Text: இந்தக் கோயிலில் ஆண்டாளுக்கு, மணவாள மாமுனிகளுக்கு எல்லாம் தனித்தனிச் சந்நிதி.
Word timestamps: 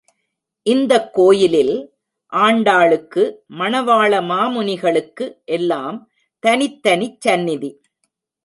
இந்தக் 0.65 1.13
கோயிலில் 1.13 1.75
ஆண்டாளுக்கு, 2.33 3.23
மணவாள 3.59 4.21
மாமுனிகளுக்கு 4.21 5.27
எல்லாம் 5.49 5.99
தனித்தனிச் 6.43 7.19
சந்நிதி. 7.19 7.71